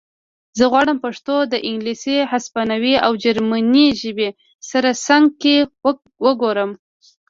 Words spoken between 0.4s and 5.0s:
زه غواړم پښتو د انګلیسي هسپانوي او جرمنۍ ژبې سره